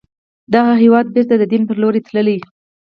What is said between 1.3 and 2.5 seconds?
د دين پر لور تللی